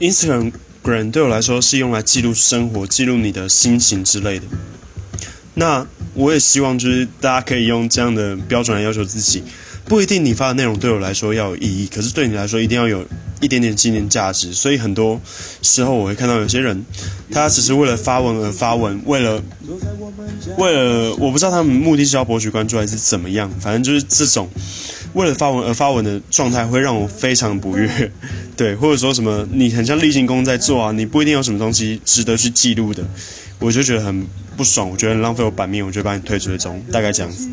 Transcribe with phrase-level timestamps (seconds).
[0.00, 4.46] Instagram 对我来说是用来记录生活、记录你的心情之类的。
[5.52, 9.42] 那我也希望就是大家可以用这样的标准来要求自己，
[9.84, 13.06] 不一定你发的内容对我来说要有意义，可是对你来说一定要有
[13.42, 14.54] 一点点纪念价值。
[14.54, 15.20] 所以很多
[15.60, 16.82] 时候我会看到有些人，
[17.30, 19.42] 他只是为了发文而发文，为了
[20.56, 24.48] 为了我不知道他们目的是要博取关注还是怎么样，反正就是这种
[25.12, 28.10] 为了发文而发文的状态会让我非常不悦。
[28.60, 33.02] 对，或者说什么你很像例行公在做啊，你不一定有什么东西值得去记录的，
[33.58, 37.48] 我就觉得很不爽，我觉得浪费我版面，我就把你退出这种，大概这样子。